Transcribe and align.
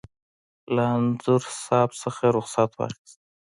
له 0.75 0.83
انځور 0.95 1.41
صاحب 1.65 1.91
څخه 2.01 2.23
رخصت 2.37 2.69
واخیست. 2.75 3.17